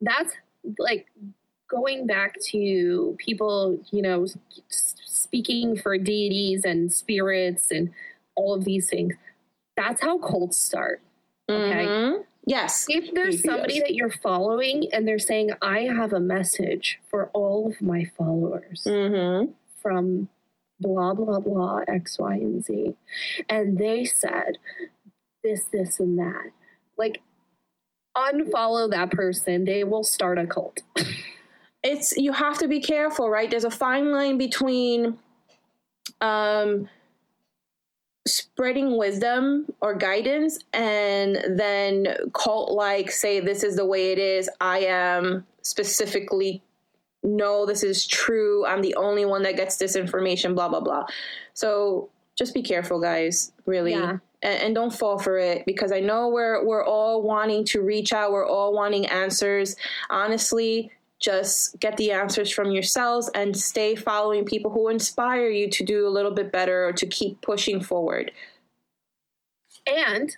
[0.00, 0.34] that's
[0.78, 1.06] like
[1.70, 4.26] going back to people, you know,
[4.68, 7.92] speaking for deities and spirits and
[8.34, 9.14] all of these things.
[9.76, 11.00] That's how cults start.
[11.48, 11.86] Okay.
[11.86, 12.24] Mhm.
[12.44, 12.86] Yes.
[12.88, 13.44] If there's Yes.
[13.44, 18.04] somebody that you're following and they're saying, I have a message for all of my
[18.18, 19.52] followers Mm-hmm.
[19.80, 20.28] from
[20.80, 22.94] blah, blah, blah, X, Y, and Z,
[23.48, 24.58] and they said
[25.44, 26.50] this, this, and that,
[26.96, 27.20] like,
[28.16, 29.64] unfollow that person.
[29.64, 30.80] They will start a cult.
[31.84, 33.48] it's you have to be careful, right?
[33.50, 35.18] There's a fine line between
[36.20, 36.88] um
[38.26, 44.48] spreading wisdom or guidance and then cult like say this is the way it is.
[44.60, 46.62] I am specifically
[47.24, 48.66] no, this is true.
[48.66, 51.04] I'm the only one that gets this information, blah blah blah.
[51.54, 53.92] So just be careful, guys, really.
[53.92, 54.18] Yeah.
[54.42, 58.12] And, and don't fall for it because I know we're we're all wanting to reach
[58.12, 59.76] out, we're all wanting answers.
[60.10, 60.90] Honestly,
[61.22, 66.06] just get the answers from yourselves and stay following people who inspire you to do
[66.06, 68.32] a little bit better or to keep pushing forward.
[69.86, 70.36] And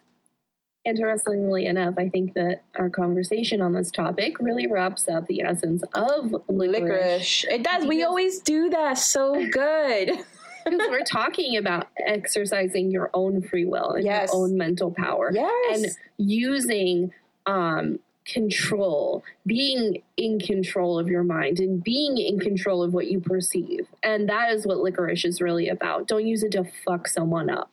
[0.85, 5.82] interestingly enough, I think that our conversation on this topic really wraps up the essence
[5.95, 6.80] of licorice.
[6.82, 7.45] Licorice.
[7.49, 7.87] It does.
[7.87, 10.12] We always do that so good.
[10.66, 14.30] Because we're talking about exercising your own free will and Yes.
[14.32, 15.30] your own mental power.
[15.30, 15.82] Yes.
[15.82, 17.12] and using
[17.45, 23.20] um, control, being in control of your mind, and being in control of what you
[23.20, 23.87] perceive.
[24.03, 26.09] And that is what licorice is really about.
[26.09, 27.70] Don't use it to fuck someone up.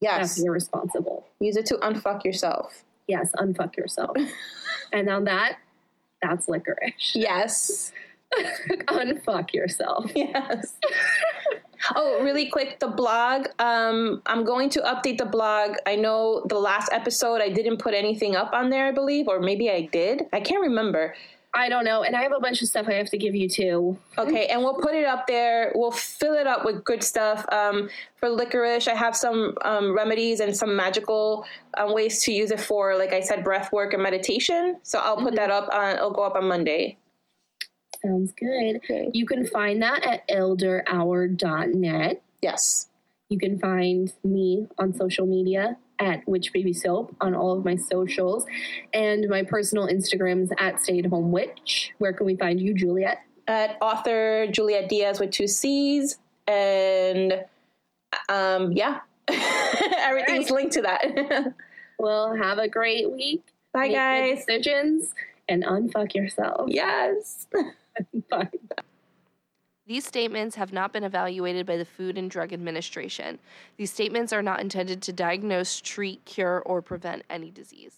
[0.00, 0.36] yes.
[0.36, 1.26] That's irresponsible.
[1.40, 2.84] Use it to unfuck yourself.
[3.06, 4.16] Yes, unfuck yourself.
[4.92, 5.58] and on that,
[6.22, 7.14] that's licorice.
[7.14, 7.92] Yes.
[8.88, 10.10] Unfuck yourself.
[10.14, 10.76] Yes.
[11.94, 13.46] oh, really quick, the blog.
[13.58, 15.76] Um, I'm going to update the blog.
[15.86, 19.40] I know the last episode I didn't put anything up on there, I believe, or
[19.40, 20.26] maybe I did.
[20.32, 21.14] I can't remember.
[21.54, 22.02] I don't know.
[22.02, 23.98] And I have a bunch of stuff I have to give you too.
[24.18, 25.72] Okay, and we'll put it up there.
[25.74, 27.44] We'll fill it up with good stuff.
[27.50, 31.46] Um, for licorice, I have some um, remedies and some magical
[31.78, 34.76] um, ways to use it for, like I said, breath work and meditation.
[34.82, 36.98] So I'll put that up on, it'll go up on Monday.
[38.02, 38.76] Sounds good.
[38.76, 39.10] Okay.
[39.12, 42.22] You can find that at elderhour.net.
[42.40, 42.88] Yes.
[43.28, 47.76] You can find me on social media at Witch Baby Soap on all of my
[47.76, 48.46] socials.
[48.94, 51.92] And my personal Instagram is at Stay at Home Witch.
[51.98, 53.18] Where can we find you, Juliet?
[53.46, 56.18] At author Juliet Diaz with two C's.
[56.46, 57.44] And
[58.28, 59.00] um, yeah,
[59.98, 61.54] everything's linked to that.
[62.00, 63.42] Well, have a great week.
[63.72, 64.44] Bye, Make guys.
[64.46, 65.14] Decisions
[65.48, 66.68] and unfuck yourself.
[66.70, 67.46] Yes.
[69.86, 73.38] These statements have not been evaluated by the Food and Drug Administration.
[73.78, 77.96] These statements are not intended to diagnose, treat, cure, or prevent any disease.